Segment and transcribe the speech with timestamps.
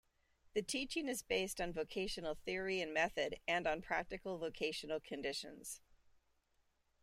[0.55, 5.79] The teaching is based on vocational theory and method and on practical vocational conditions.